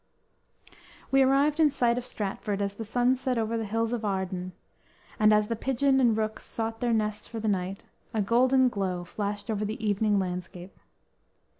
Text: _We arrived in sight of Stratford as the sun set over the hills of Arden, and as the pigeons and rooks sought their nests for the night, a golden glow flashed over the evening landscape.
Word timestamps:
_We 1.11 1.21
arrived 1.21 1.59
in 1.59 1.69
sight 1.69 1.95
of 1.99 2.05
Stratford 2.07 2.59
as 2.59 2.73
the 2.73 2.83
sun 2.83 3.17
set 3.17 3.37
over 3.37 3.55
the 3.55 3.65
hills 3.65 3.93
of 3.93 4.03
Arden, 4.03 4.53
and 5.19 5.31
as 5.31 5.45
the 5.45 5.55
pigeons 5.55 6.01
and 6.01 6.17
rooks 6.17 6.41
sought 6.43 6.79
their 6.79 6.91
nests 6.91 7.27
for 7.27 7.39
the 7.39 7.47
night, 7.47 7.83
a 8.11 8.19
golden 8.23 8.67
glow 8.67 9.03
flashed 9.03 9.51
over 9.51 9.63
the 9.63 9.79
evening 9.87 10.17
landscape. 10.17 10.75